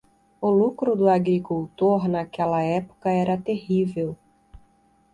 [0.41, 4.17] O lucro do agricultor naquela época era terrível.